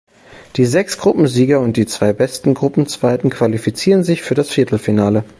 Die 0.55 0.65
sechs 0.65 0.97
Gruppensieger 0.97 1.59
und 1.59 1.77
die 1.77 1.85
zwei 1.85 2.11
besten 2.11 2.55
Gruppenzweiten 2.55 3.29
qualifizieren 3.29 4.03
sich 4.03 4.23
für 4.23 4.33
das 4.33 4.49
Viertelfinale. 4.49 5.23